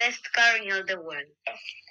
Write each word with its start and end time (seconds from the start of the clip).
Best 0.00 0.32
car 0.32 0.56
in 0.56 0.72
all 0.72 0.84
the 0.86 0.96
world. 0.96 1.28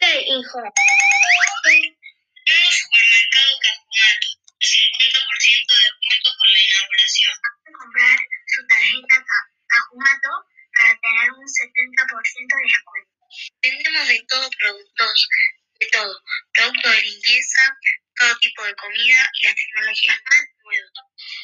stay 0.00 0.24
in 0.26 0.42
home. 0.52 0.70
Nuevo 2.46 2.70
supermercado 2.70 3.52
Cajumato. 3.62 4.28
50% 4.62 5.68
de 5.68 5.74
descuento 5.82 6.28
por 6.38 6.48
la 6.48 6.60
inauguración. 6.62 7.15
Todo 14.36 14.50
productos, 14.60 15.16
de 15.80 15.86
todo. 15.92 16.14
Productos 16.52 16.92
de 16.92 17.02
limpieza, 17.02 17.76
todo 18.16 18.36
tipo 18.38 18.64
de 18.64 18.74
comida 18.74 19.30
y 19.40 19.44
las 19.44 19.54
tecnologías 19.54 20.16
más 20.30 20.42
nuevas. 20.62 20.90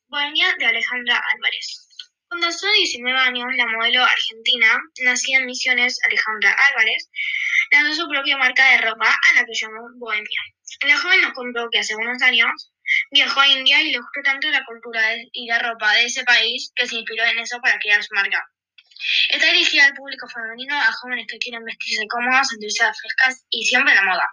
Bohemia 0.07 0.53
de 0.59 0.65
Alejandra 0.65 1.23
Álvarez. 1.33 1.87
Cuando 2.27 2.49
tenía 2.49 2.75
19 2.77 3.19
años, 3.19 3.55
la 3.55 3.67
modelo 3.67 4.03
argentina, 4.03 4.81
nacida 5.03 5.37
en 5.37 5.45
Misiones, 5.45 5.97
Alejandra 6.03 6.51
Álvarez, 6.51 7.09
lanzó 7.71 8.01
su 8.01 8.09
propia 8.09 8.35
marca 8.37 8.71
de 8.71 8.79
ropa 8.79 9.07
a 9.07 9.33
la 9.33 9.45
que 9.45 9.53
llamó 9.53 9.87
Bohemia. 9.95 10.41
La 10.85 10.97
joven 10.97 11.21
nos 11.21 11.33
contó 11.33 11.69
que 11.71 11.79
hace 11.79 11.95
unos 11.95 12.21
años 12.21 12.71
viajó 13.11 13.39
a 13.39 13.47
India 13.47 13.81
y 13.81 13.91
le 13.91 13.99
gustó 13.99 14.21
tanto 14.23 14.49
la 14.49 14.65
cultura 14.65 15.01
y 15.31 15.47
la 15.47 15.59
ropa 15.59 15.93
de 15.93 16.05
ese 16.05 16.23
país 16.25 16.71
que 16.75 16.87
se 16.87 16.95
inspiró 16.95 17.23
en 17.23 17.39
eso 17.39 17.59
para 17.61 17.79
crear 17.79 18.03
su 18.03 18.13
marca. 18.13 18.43
Está 19.29 19.47
dirigida 19.47 19.85
al 19.85 19.93
público 19.93 20.27
femenino, 20.27 20.77
a 20.77 20.91
jóvenes 20.91 21.27
que 21.29 21.37
quieren 21.37 21.63
vestirse 21.63 22.05
cómodas, 22.07 22.49
sentirse 22.49 22.83
frescas 22.83 23.45
y 23.49 23.65
siempre 23.65 23.95
la 23.95 24.03
moda. 24.03 24.29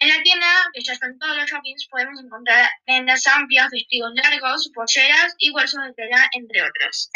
En 0.00 0.08
la 0.08 0.22
tienda, 0.22 0.46
que 0.72 0.82
ya 0.82 0.92
está 0.92 1.06
en 1.06 1.18
todos 1.18 1.36
los 1.36 1.50
shoppings, 1.50 1.86
podemos 1.90 2.18
encontrar 2.22 2.70
prendas 2.84 3.26
amplias, 3.26 3.70
vestidos 3.70 4.12
largos, 4.14 4.70
polleras 4.74 5.34
y 5.38 5.50
bolsos 5.50 5.80
de 5.86 5.92
tela, 5.94 6.28
entre 6.32 6.62
otros. 6.62 7.10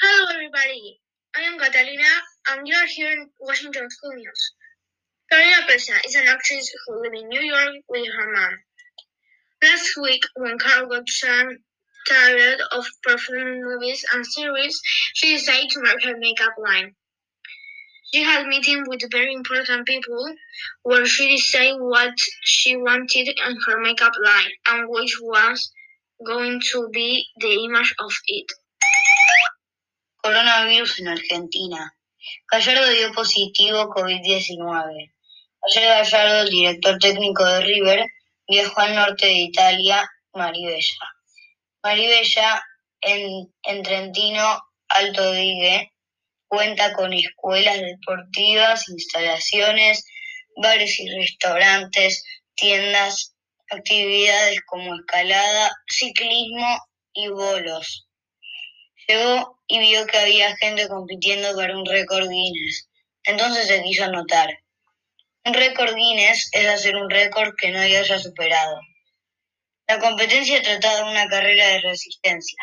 Hello 0.00 0.30
everybody, 0.30 1.00
I 1.36 1.42
am 1.42 1.58
Catalina 1.58 2.22
and 2.50 2.66
you 2.66 2.76
are 2.76 2.86
here 2.86 3.12
in 3.12 3.30
Washington 3.38 3.90
School 3.90 4.14
News. 4.14 4.57
Carolina 5.30 5.66
Pesa 5.68 5.92
is 6.06 6.14
an 6.14 6.26
actress 6.26 6.72
who 6.86 7.02
lives 7.02 7.20
in 7.20 7.28
New 7.28 7.42
York 7.42 7.74
with 7.88 8.06
her 8.16 8.32
mom. 8.32 8.58
Last 9.62 9.90
week, 10.00 10.22
when 10.36 10.58
Carol 10.58 10.88
got 10.88 11.04
tired 12.08 12.60
of 12.72 12.86
performing 13.02 13.62
movies 13.62 14.06
and 14.14 14.24
series, 14.24 14.80
she 15.12 15.34
decided 15.34 15.68
to 15.70 15.82
make 15.82 16.02
her 16.02 16.16
makeup 16.16 16.54
line. 16.56 16.94
She 18.14 18.22
had 18.22 18.46
meetings 18.46 18.88
with 18.88 19.02
very 19.10 19.34
important 19.34 19.86
people 19.86 20.34
where 20.82 21.04
she 21.04 21.36
decided 21.36 21.78
what 21.78 22.14
she 22.42 22.76
wanted 22.76 23.28
in 23.28 23.56
her 23.66 23.80
makeup 23.82 24.14
line 24.24 24.52
and 24.68 24.88
which 24.88 25.18
was 25.20 25.70
going 26.24 26.62
to 26.72 26.88
be 26.90 27.26
the 27.36 27.64
image 27.64 27.94
of 27.98 28.12
it. 28.28 28.46
Coronavirus 30.24 31.00
en 31.00 31.08
Argentina. 31.08 31.92
Gallardo 32.50 32.90
dio 32.92 33.12
positivo 33.12 33.92
COVID-19. 33.94 35.12
Ayer 35.60 35.88
Gallardo, 35.88 36.48
director 36.48 36.98
técnico 36.98 37.44
de 37.44 37.60
River, 37.60 38.06
viajó 38.46 38.80
al 38.80 38.94
norte 38.94 39.26
de 39.26 39.32
Italia, 39.32 40.08
Maribella. 40.32 40.98
Maribella, 41.82 42.62
en, 43.00 43.52
en 43.64 43.82
Trentino, 43.82 44.62
Alto 44.88 45.22
Adige, 45.22 45.92
cuenta 46.46 46.92
con 46.92 47.12
escuelas 47.12 47.80
deportivas, 47.80 48.88
instalaciones, 48.88 50.04
bares 50.62 50.98
y 51.00 51.08
restaurantes, 51.10 52.24
tiendas, 52.54 53.34
actividades 53.70 54.60
como 54.66 54.94
escalada, 54.94 55.70
ciclismo 55.88 56.78
y 57.12 57.28
bolos. 57.28 58.08
Llegó 59.06 59.60
y 59.66 59.78
vio 59.80 60.06
que 60.06 60.18
había 60.18 60.56
gente 60.56 60.88
compitiendo 60.88 61.54
para 61.56 61.76
un 61.76 61.84
récord 61.84 62.28
Guinness. 62.28 62.88
Entonces 63.24 63.66
se 63.66 63.82
quiso 63.82 64.04
anotar. 64.04 64.48
Un 65.48 65.54
récord 65.54 65.94
Guinness 65.94 66.50
es 66.52 66.66
hacer 66.68 66.94
un 66.94 67.08
récord 67.08 67.54
que 67.56 67.70
nadie 67.70 67.96
haya 67.96 68.18
superado. 68.18 68.82
La 69.86 69.98
competencia 69.98 70.60
trataba 70.60 70.96
de 70.96 71.10
una 71.10 71.26
carrera 71.26 71.68
de 71.68 71.80
resistencia. 71.80 72.58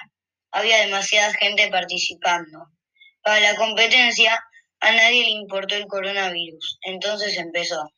Había 0.51 0.81
demasiada 0.81 1.33
gente 1.33 1.67
participando. 1.71 2.67
Para 3.23 3.39
la 3.39 3.55
competencia 3.55 4.39
a 4.81 4.91
nadie 4.91 5.23
le 5.23 5.31
importó 5.31 5.73
el 5.73 5.87
coronavirus. 5.87 6.77
Entonces 6.83 7.35
empezó. 7.37 7.91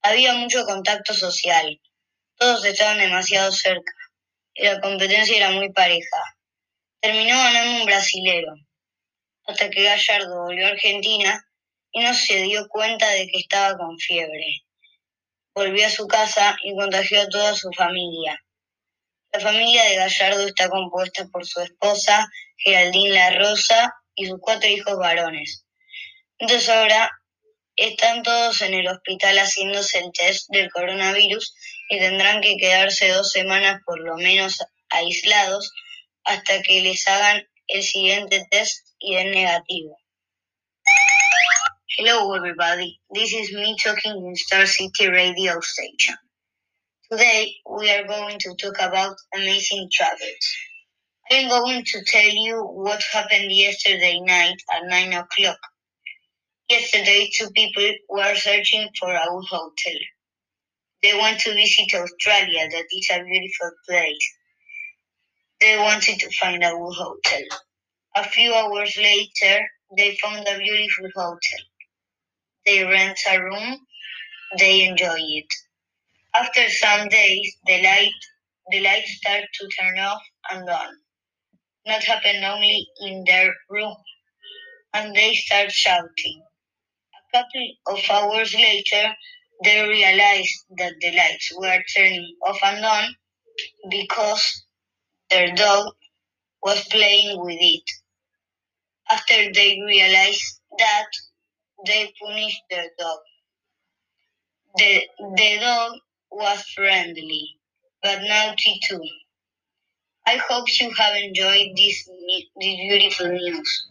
Había 0.00 0.32
mucho 0.32 0.64
contacto 0.64 1.12
social. 1.12 1.78
Todos 2.36 2.64
estaban 2.64 2.96
demasiado 2.96 3.52
cerca. 3.52 3.92
Y 4.54 4.64
la 4.64 4.80
competencia 4.80 5.36
era 5.36 5.50
muy 5.50 5.70
pareja. 5.70 6.22
Terminó 6.98 7.36
ganando 7.36 7.80
un 7.80 7.84
brasilero, 7.84 8.54
hasta 9.44 9.68
que 9.68 9.82
Gallardo 9.82 10.44
volvió 10.44 10.64
a 10.64 10.70
Argentina 10.70 11.45
y 11.96 12.00
no 12.00 12.12
se 12.12 12.42
dio 12.42 12.68
cuenta 12.68 13.08
de 13.08 13.26
que 13.26 13.38
estaba 13.38 13.74
con 13.78 13.98
fiebre. 13.98 14.66
Volvió 15.54 15.86
a 15.86 15.90
su 15.90 16.06
casa 16.06 16.54
y 16.62 16.76
contagió 16.76 17.22
a 17.22 17.28
toda 17.28 17.54
su 17.54 17.70
familia. 17.72 18.38
La 19.32 19.40
familia 19.40 19.82
de 19.84 19.96
Gallardo 19.96 20.46
está 20.46 20.68
compuesta 20.68 21.26
por 21.32 21.46
su 21.46 21.58
esposa, 21.62 22.28
Geraldine 22.58 23.14
La 23.14 23.30
Rosa, 23.38 23.94
y 24.14 24.26
sus 24.26 24.38
cuatro 24.42 24.68
hijos 24.68 24.98
varones. 24.98 25.64
Entonces 26.38 26.68
ahora 26.68 27.10
están 27.76 28.22
todos 28.22 28.60
en 28.60 28.74
el 28.74 28.88
hospital 28.88 29.38
haciéndose 29.38 29.98
el 30.00 30.12
test 30.12 30.50
del 30.50 30.70
coronavirus 30.70 31.54
y 31.88 31.98
tendrán 31.98 32.42
que 32.42 32.58
quedarse 32.58 33.08
dos 33.08 33.30
semanas 33.30 33.80
por 33.86 34.00
lo 34.00 34.16
menos 34.16 34.62
aislados 34.90 35.72
hasta 36.24 36.60
que 36.60 36.82
les 36.82 37.08
hagan 37.08 37.48
el 37.68 37.82
siguiente 37.82 38.46
test 38.50 38.86
y 38.98 39.14
den 39.14 39.30
negativo. 39.30 39.96
Hello 41.88 42.34
everybody, 42.34 43.00
this 43.14 43.32
is 43.32 43.52
me 43.54 43.76
talking 43.82 44.26
in 44.26 44.34
Star 44.34 44.66
City 44.66 45.08
radio 45.08 45.60
station. 45.60 46.16
Today 47.10 47.54
we 47.70 47.88
are 47.90 48.04
going 48.04 48.40
to 48.40 48.54
talk 48.56 48.74
about 48.80 49.16
amazing 49.32 49.88
travels. 49.92 50.56
I 51.30 51.36
am 51.36 51.48
going 51.48 51.84
to 51.84 52.04
tell 52.04 52.28
you 52.28 52.60
what 52.64 53.02
happened 53.12 53.52
yesterday 53.52 54.18
night 54.20 54.56
at 54.74 54.88
9 54.88 55.12
o'clock. 55.12 55.58
Yesterday 56.68 57.30
two 57.32 57.50
people 57.52 57.88
were 58.10 58.34
searching 58.34 58.88
for 58.98 59.12
a 59.12 59.24
hotel. 59.24 60.00
They 61.04 61.14
want 61.14 61.38
to 61.42 61.54
visit 61.54 61.94
Australia, 61.94 62.68
that 62.68 62.86
is 62.90 63.10
a 63.12 63.22
beautiful 63.22 63.70
place. 63.88 64.34
They 65.60 65.78
wanted 65.78 66.18
to 66.18 66.30
find 66.36 66.64
a 66.64 66.70
hotel. 66.70 67.42
A 68.16 68.24
few 68.24 68.52
hours 68.52 68.98
later, 68.98 69.64
they 69.96 70.18
found 70.20 70.46
a 70.48 70.58
beautiful 70.58 71.10
hotel. 71.14 71.60
They 72.66 72.84
rent 72.84 73.18
a 73.30 73.42
room. 73.42 73.78
They 74.58 74.86
enjoy 74.88 75.16
it. 75.18 75.46
After 76.34 76.68
some 76.70 77.08
days, 77.08 77.56
the 77.66 77.82
light 77.82 78.12
the 78.70 78.80
lights 78.80 79.16
start 79.18 79.44
to 79.54 79.68
turn 79.80 79.98
off 79.98 80.22
and 80.50 80.68
on. 80.68 80.96
Not 81.86 82.04
happen 82.04 82.44
only 82.44 82.86
in 83.00 83.24
their 83.26 83.54
room, 83.70 83.96
and 84.94 85.14
they 85.16 85.34
start 85.34 85.72
shouting. 85.72 86.42
A 87.16 87.38
couple 87.38 87.68
of 87.88 88.10
hours 88.10 88.54
later, 88.54 89.14
they 89.64 89.88
realize 89.88 90.50
that 90.78 90.94
the 91.00 91.12
lights 91.12 91.52
were 91.56 91.82
turning 91.96 92.36
off 92.46 92.58
and 92.64 92.84
on 92.84 93.16
because 93.90 94.64
their 95.30 95.54
dog 95.54 95.94
was 96.62 96.84
playing 96.88 97.40
with 97.44 97.58
it. 97.60 97.84
After 99.10 99.52
they 99.52 99.80
realized 99.86 100.60
that, 100.78 101.06
they 101.84 102.12
punished 102.20 102.62
their 102.70 102.86
dog. 102.98 103.18
The, 104.76 105.02
the 105.36 105.58
dog 105.60 105.92
was 106.30 106.62
friendly, 106.74 107.58
but 108.02 108.20
naughty 108.22 108.80
too. 108.88 109.02
I 110.26 110.36
hope 110.48 110.66
you 110.80 110.90
have 110.98 111.14
enjoyed 111.16 111.76
this, 111.76 112.08
this 112.28 112.44
beautiful 112.58 113.28
news. 113.28 113.90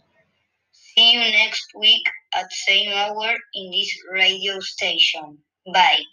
See 0.72 1.12
you 1.12 1.20
next 1.20 1.66
week 1.78 2.06
at 2.34 2.52
same 2.52 2.90
hour 2.92 3.34
in 3.54 3.70
this 3.70 3.90
radio 4.12 4.60
station. 4.60 5.38
Bye. 5.72 6.04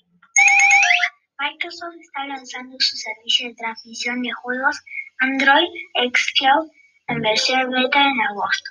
Microsoft 1.39 1.97
está 1.99 2.25
lanzando 2.27 2.77
su 2.79 2.95
servicio 2.95 3.49
de 3.49 3.55
transmisión 3.55 4.21
de 4.21 4.31
juegos 4.31 4.79
Android 5.19 5.69
Xcloud 5.95 6.69
en 7.09 7.21
versión 7.21 7.69
beta 7.69 8.01
en 8.01 8.21
agosto. 8.29 8.69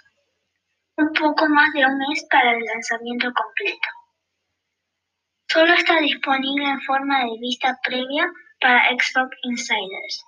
Un 1.03 1.13
poco 1.15 1.49
más 1.49 1.73
de 1.73 1.85
un 1.85 1.99
mes 1.99 2.25
para 2.31 2.53
el 2.53 2.63
lanzamiento 2.63 3.33
completo. 3.35 3.89
Solo 5.49 5.75
está 5.75 5.99
disponible 5.99 6.65
en 6.65 6.81
forma 6.83 7.25
de 7.25 7.39
vista 7.41 7.77
previa 7.83 8.31
para 8.61 8.89
Xbox 8.91 9.37
Insiders, 9.43 10.25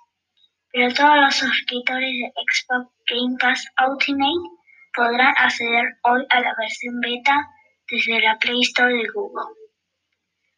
pero 0.73 0.93
todos 0.93 1.15
los 1.15 1.35
suscriptores 1.35 2.11
de 2.11 2.33
Xbox 2.43 2.91
Game 3.09 3.37
Pass 3.39 3.65
Ultimate 3.87 4.49
podrán 4.93 5.33
acceder 5.37 5.85
hoy 6.03 6.25
a 6.29 6.41
la 6.41 6.53
versión 6.57 6.99
beta 6.99 7.37
desde 7.89 8.19
la 8.19 8.37
Play 8.39 8.59
Store 8.63 8.93
de 8.93 9.07
Google. 9.13 9.55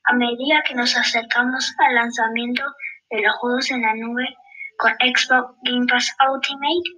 A 0.05 0.13
medida 0.13 0.63
que 0.67 0.73
nos 0.73 0.97
acercamos 0.97 1.75
al 1.77 1.93
lanzamiento 1.93 2.63
de 3.11 3.21
los 3.21 3.35
juegos 3.35 3.69
en 3.69 3.83
la 3.83 3.93
nube 3.93 4.35
con 4.79 4.93
Xbox 4.93 5.55
Game 5.61 5.85
Pass 5.85 6.11
Ultimate, 6.27 6.89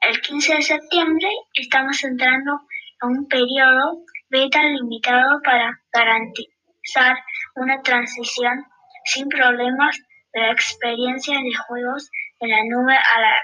el 0.00 0.20
15 0.20 0.54
de 0.54 0.62
septiembre 0.62 1.28
estamos 1.54 2.02
entrando 2.04 2.60
en 3.02 3.08
un 3.18 3.28
periodo 3.28 4.02
beta 4.30 4.62
limitado 4.62 5.40
para 5.44 5.78
garantizar 5.92 7.16
una 7.56 7.80
transición 7.82 8.64
sin 9.04 9.28
problemas 9.28 9.98
de 10.32 10.40
la 10.40 10.52
experiencia 10.52 11.36
de 11.36 11.54
juegos 11.54 12.10
en 12.40 12.50
la 12.50 12.64
nube 12.64 12.94
a 12.94 13.20
la 13.20 13.34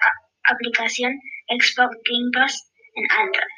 aplicación 0.50 1.12
Xbox 1.48 1.96
Game 2.08 2.30
Pass 2.32 2.72
en 2.94 3.10
Android. 3.12 3.56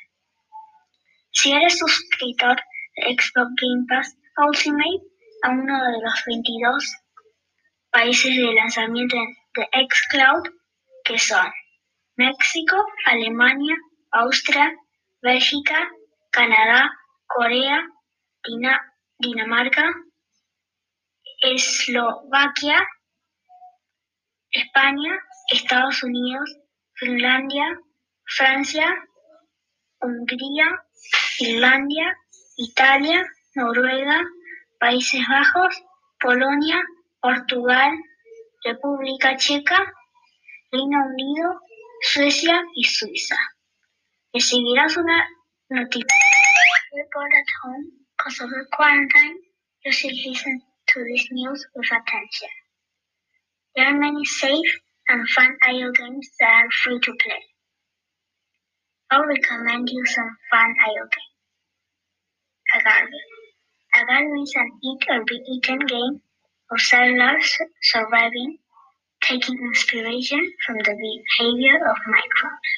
Si 1.31 1.53
eres 1.53 1.79
suscriptor 1.79 2.56
de 2.97 3.15
Xbox 3.15 3.50
Game 3.61 3.85
Pass 3.89 4.17
Ultimate 4.39 5.05
a 5.45 5.50
uno 5.50 5.85
de 5.85 6.03
los 6.03 6.23
22 6.27 6.97
países 7.91 8.37
de 8.37 8.55
lanzamiento 8.55 9.17
de 9.55 9.87
Xcloud, 9.89 10.43
que 11.05 11.19
son 11.19 11.50
México, 12.19 12.76
Alemania, 13.06 13.76
Austria, 14.11 14.75
Bélgica, 15.23 15.88
Canadá, 16.32 16.91
Corea, 17.29 17.81
Dinamarca, 19.20 19.85
Eslovaquia, 21.41 22.85
España, 24.50 25.17
Estados 25.49 26.03
Unidos, 26.03 26.56
Finlandia, 26.94 27.79
Francia, 28.26 28.88
Hungría, 30.00 30.67
Irlanda, 31.38 32.17
Italia, 32.56 33.25
Noruega, 33.55 34.25
Países 34.81 35.23
Bajos, 35.29 35.85
Polonia, 36.19 36.82
Portugal, 37.21 37.93
República 38.64 39.37
Checa, 39.37 39.79
Reino 40.73 40.99
Unido, 41.06 41.61
Suecia 42.03 42.62
y 42.75 42.85
Suiza. 42.85 43.37
Recibirás 44.33 44.97
una 44.97 45.29
notificación 45.71 46.39
report 46.95 47.33
at 47.33 47.47
home 47.62 47.93
because 48.17 48.41
of 48.41 48.50
the 48.50 48.67
quarantine. 48.73 49.39
You 49.85 49.93
should 49.93 50.15
listen 50.27 50.62
to 50.89 51.05
this 51.05 51.29
news 51.31 51.67
with 51.75 51.87
attention. 51.87 52.49
There 53.75 53.87
are 53.87 53.99
many 53.99 54.25
safe 54.25 54.81
and 55.09 55.29
fun 55.31 55.56
IO 55.62 55.93
games 55.93 56.31
that 56.41 56.49
are 56.49 56.71
free 56.83 57.00
to 57.00 57.12
play. 57.23 57.45
I'll 59.11 59.25
recommend 59.25 59.89
you 59.91 60.05
some 60.06 60.37
fun 60.50 60.75
IO 60.87 61.05
games. 61.05 61.37
Agarve. 62.77 63.21
Agarve 63.97 64.43
is 64.43 64.55
an 64.56 64.71
eat 64.85 65.06
or 65.11 65.25
be 65.25 65.41
eaten 65.49 65.81
game 65.81 66.21
of 66.71 66.81
cellular 66.81 67.39
surviving, 67.83 68.59
taking 69.23 69.59
inspiration 69.59 70.41
from 70.65 70.76
the 70.79 70.94
behavior 70.94 71.76
of 71.88 71.97
microbes. 72.06 72.70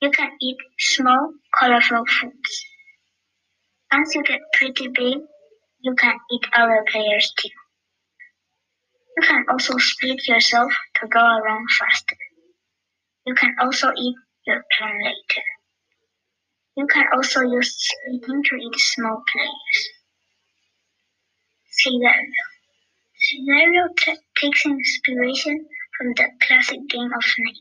You 0.00 0.10
can 0.10 0.30
eat 0.40 0.56
small, 0.78 1.32
colorful 1.58 2.04
foods. 2.06 2.64
Once 3.92 4.14
you 4.14 4.22
get 4.22 4.40
pretty 4.52 4.88
big, 4.88 5.18
you 5.80 5.94
can 5.94 6.18
eat 6.30 6.42
other 6.54 6.84
players 6.88 7.32
too. 7.38 7.48
You 9.16 9.26
can 9.26 9.44
also 9.50 9.76
split 9.78 10.26
yourself 10.28 10.72
to 10.96 11.08
go 11.08 11.20
around 11.20 11.66
faster. 11.78 12.16
You 13.26 13.34
can 13.34 13.54
also 13.60 13.92
eat 13.96 14.16
your 14.46 14.64
clone 14.76 14.98
later. 15.02 15.42
You 16.76 16.86
can 16.86 17.06
also 17.14 17.40
use 17.42 17.74
splitting 17.76 18.42
to 18.44 18.56
eat 18.56 18.74
small 18.76 19.22
players. 19.32 19.88
Scenario. 21.70 22.44
Scenario 23.16 23.88
t- 23.96 24.16
takes 24.40 24.64
inspiration 24.64 25.66
from 25.96 26.08
the 26.14 26.28
classic 26.40 26.78
game 26.88 27.12
of 27.12 27.22
Snake. 27.22 27.56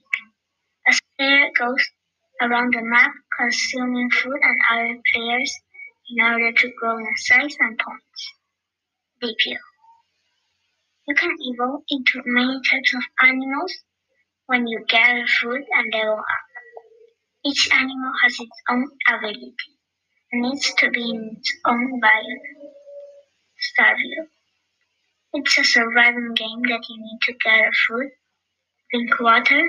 A 0.87 0.93
player 1.17 1.49
goes 1.57 1.85
around 2.41 2.73
the 2.73 2.81
map 2.81 3.11
consuming 3.37 4.09
food 4.11 4.39
and 4.41 4.59
other 4.71 5.01
players 5.13 5.53
in 6.09 6.23
order 6.23 6.51
to 6.51 6.71
grow 6.79 6.97
in 6.97 7.17
size 7.17 7.57
and 7.59 7.79
points. 7.79 8.33
BPO. 9.21 9.57
You 11.07 11.15
can 11.15 11.35
evolve 11.39 11.83
into 11.89 12.21
many 12.25 12.59
types 12.69 12.93
of 12.93 13.03
animals 13.21 13.73
when 14.45 14.67
you 14.67 14.85
gather 14.87 15.25
food 15.25 15.63
and 15.73 15.93
level 15.93 16.19
up. 16.19 16.47
Each 17.45 17.69
animal 17.71 18.11
has 18.23 18.33
its 18.39 18.61
own 18.69 18.89
ability 19.07 19.55
and 20.31 20.41
needs 20.41 20.73
to 20.75 20.89
be 20.91 21.01
in 21.01 21.37
its 21.37 21.53
own 21.65 21.99
biome. 22.01 22.71
Starview. 23.57 24.27
It's 25.37 25.55
a 25.59 25.63
surviving 25.63 26.33
game 26.33 26.63
that 26.63 26.89
you 26.89 26.97
need 26.97 27.19
to 27.25 27.33
gather 27.33 27.71
food, 27.87 28.09
drink 28.91 29.19
water, 29.19 29.61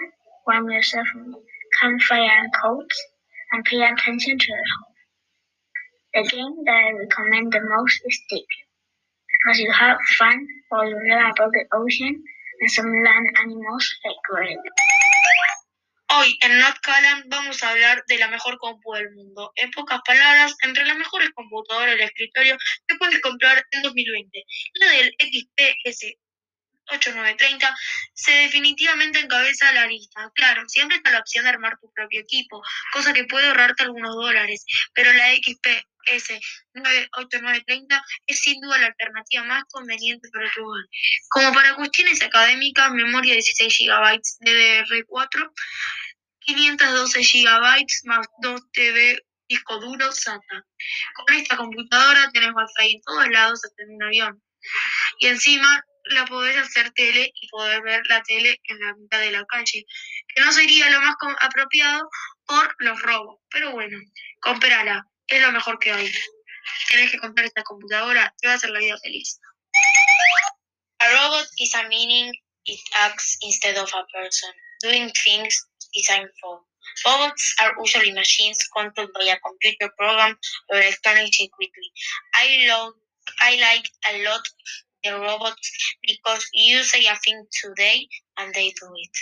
warm 0.46 0.70
yourself 0.70 1.06
with 1.14 1.44
campfire 1.78 2.40
and 2.40 2.50
coats, 2.54 2.96
and 3.52 3.62
pay 3.66 3.82
attention 3.82 4.38
to 4.38 4.46
your 4.48 4.64
home. 4.72 4.94
The 6.14 6.30
game 6.30 6.64
that 6.64 6.72
I 6.72 6.92
recommend 6.92 7.52
the 7.52 7.60
most 7.60 8.00
is 8.06 8.18
Deep 8.30 8.46
because 9.30 9.58
you 9.60 9.70
have 9.70 9.98
fun 10.16 10.48
while 10.70 10.88
you 10.88 10.96
learn 10.96 11.32
about 11.32 11.52
the 11.52 11.66
ocean 11.74 12.24
and 12.62 12.70
some 12.70 12.86
land 12.86 13.26
animals 13.38 13.94
like 14.06 14.16
gorilla. 14.26 14.62
Hoy 16.10 16.38
en 16.40 16.58
Not 16.58 16.78
Callan 16.80 17.24
vamos 17.26 17.62
a 17.62 17.70
hablar 17.70 18.02
de 18.06 18.18
la 18.18 18.28
mejor 18.28 18.56
compu 18.58 18.94
del 18.94 19.10
mundo. 19.12 19.52
En 19.56 19.70
pocas 19.70 20.00
palabras, 20.06 20.54
entre 20.62 20.86
las 20.86 20.96
mejores 20.96 21.30
computadoras 21.34 21.96
del 21.96 22.00
escritorio 22.00 22.56
que 22.86 22.96
puedes 22.96 23.20
comprar 23.20 23.62
en 23.70 23.82
2020. 23.82 24.44
La 24.74 24.90
del 24.92 25.14
XPS 25.18 26.16
8930 26.90 27.76
se 28.14 28.32
definitivamente 28.32 29.20
encabeza 29.20 29.72
la 29.72 29.86
lista. 29.86 30.30
Claro, 30.34 30.62
siempre 30.68 30.96
está 30.96 31.10
la 31.10 31.20
opción 31.20 31.44
de 31.44 31.50
armar 31.50 31.78
tu 31.78 31.92
propio 31.92 32.20
equipo, 32.20 32.62
cosa 32.92 33.12
que 33.12 33.24
puede 33.24 33.46
ahorrarte 33.48 33.82
algunos 33.82 34.14
dólares, 34.14 34.64
pero 34.94 35.12
la 35.12 35.34
XPS 35.34 35.87
98930 36.74 38.02
es 38.26 38.40
sin 38.40 38.60
duda 38.60 38.78
la 38.78 38.86
alternativa 38.86 39.44
más 39.44 39.64
conveniente 39.70 40.28
para 40.32 40.50
tu 40.52 40.64
hogar. 40.64 40.84
Como 41.30 41.52
para 41.52 41.74
cuestiones 41.74 42.22
académicas, 42.22 42.90
memoria 42.92 43.34
16 43.34 43.78
GB 43.78 44.20
DDR4, 44.40 45.52
512 46.40 47.20
GB 47.20 47.86
más 48.04 48.26
2 48.40 48.60
TB 48.72 49.18
disco 49.48 49.80
duro 49.80 50.12
SATA. 50.12 50.66
Con 51.14 51.34
esta 51.34 51.56
computadora 51.56 52.30
tenés 52.32 52.50
Wi-Fi 52.54 52.94
en 52.94 53.02
todos 53.02 53.28
lados 53.28 53.64
hasta 53.64 53.82
en 53.82 53.94
un 53.94 54.02
avión. 54.02 54.42
Y 55.18 55.26
encima 55.26 55.84
la 56.04 56.24
podés 56.26 56.56
hacer 56.56 56.90
tele 56.92 57.30
y 57.40 57.48
poder 57.48 57.82
ver 57.82 58.02
la 58.08 58.22
tele 58.22 58.58
en 58.64 58.80
la 58.80 58.94
mitad 58.94 59.20
de 59.20 59.30
la 59.30 59.44
calle, 59.44 59.84
que 60.28 60.40
no 60.40 60.52
sería 60.52 60.90
lo 60.90 61.00
más 61.00 61.16
apropiado 61.40 62.08
por 62.46 62.74
los 62.78 63.00
robos. 63.02 63.40
Pero 63.50 63.72
bueno, 63.72 63.98
comprala, 64.40 65.06
es 65.28 65.42
lo 65.42 65.52
mejor 65.52 65.78
que 65.78 65.92
hay. 65.92 66.10
Tenés 66.90 67.10
que 67.10 67.18
comprar 67.18 67.46
esta 67.46 67.62
computadora, 67.62 68.34
te 68.40 68.48
va 68.48 68.54
a 68.54 68.56
hacer 68.56 68.70
la 68.70 68.80
vida 68.80 68.98
feliz. 68.98 69.40
A 71.00 71.08
robot 71.10 71.46
is 71.58 71.74
a 71.74 71.88
meaning 71.88 72.32
it 72.64 72.80
acts 72.94 73.38
instead 73.42 73.76
of 73.76 73.88
a 73.94 74.06
person, 74.12 74.50
doing 74.82 75.10
things 75.24 75.66
designed 75.94 76.30
for. 76.40 76.60
Robots 77.06 77.54
are 77.60 77.72
usually 77.78 78.12
machines 78.12 78.66
controlled 78.74 79.12
by 79.14 79.24
a 79.24 79.38
computer 79.38 79.92
program 79.96 80.36
or 80.68 80.78
electronic 80.78 81.32
circuitry. 81.32 81.92
I 82.34 82.66
love 82.68 82.94
I 83.40 83.56
like 83.56 83.88
a 84.10 84.24
lot 84.24 84.42
the 85.04 85.12
robots 85.12 85.94
because 86.06 86.48
you 86.52 86.82
say 86.82 87.06
a 87.06 87.16
thing 87.16 87.46
today 87.62 88.08
and 88.38 88.52
they 88.54 88.70
do 88.70 88.86
it. 88.96 89.16